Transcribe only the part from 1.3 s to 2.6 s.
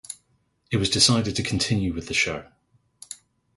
to continue with the show.